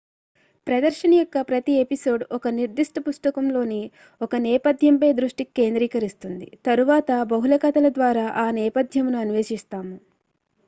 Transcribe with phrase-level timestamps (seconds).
[0.67, 3.81] ప్రదర్శన యొక్క ప్రతి ఎపిసోడ్ ఒక నిర్దిష్ట పుస్తకంలోని
[4.21, 9.95] ఒక నేపథ్యంపై దృష్టి కేంద్రీకరిస్తుంది తరువాత బహుళ కథల ద్వారా ఆ నేపథ్యమును అన్వేషిస్తాము